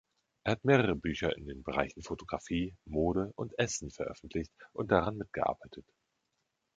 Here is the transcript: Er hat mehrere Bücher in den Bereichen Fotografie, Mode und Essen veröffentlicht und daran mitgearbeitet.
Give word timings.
Er 0.43 0.53
hat 0.53 0.65
mehrere 0.65 0.95
Bücher 0.95 1.37
in 1.37 1.45
den 1.45 1.61
Bereichen 1.61 2.01
Fotografie, 2.01 2.73
Mode 2.85 3.31
und 3.35 3.59
Essen 3.59 3.91
veröffentlicht 3.91 4.51
und 4.73 4.89
daran 4.91 5.15
mitgearbeitet. 5.15 5.85